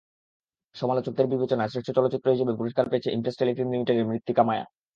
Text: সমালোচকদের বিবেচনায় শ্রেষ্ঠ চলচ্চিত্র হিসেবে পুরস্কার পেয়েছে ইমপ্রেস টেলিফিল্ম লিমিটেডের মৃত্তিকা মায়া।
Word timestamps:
সমালোচকদের 0.75 1.25
বিবেচনায় 1.27 1.71
শ্রেষ্ঠ 1.71 1.89
চলচ্চিত্র 1.97 2.27
হিসেবে 2.33 2.53
পুরস্কার 2.59 2.85
পেয়েছে 2.89 3.09
ইমপ্রেস 3.11 3.35
টেলিফিল্ম 3.39 3.69
লিমিটেডের 3.71 4.09
মৃত্তিকা 4.09 4.43
মায়া। 4.43 4.65